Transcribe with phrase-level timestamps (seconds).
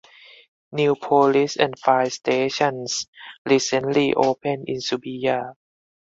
[0.71, 3.05] New police and fire stations
[3.47, 5.53] recently opened in Subiya.